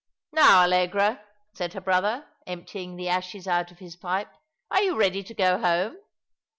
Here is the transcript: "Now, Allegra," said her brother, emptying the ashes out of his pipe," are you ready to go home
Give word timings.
"Now, 0.31 0.63
Allegra," 0.63 1.21
said 1.53 1.73
her 1.73 1.79
brother, 1.81 2.25
emptying 2.47 2.95
the 2.95 3.07
ashes 3.07 3.47
out 3.47 3.69
of 3.71 3.77
his 3.77 3.95
pipe," 3.95 4.33
are 4.71 4.81
you 4.81 4.95
ready 4.97 5.21
to 5.23 5.33
go 5.35 5.59
home 5.59 5.95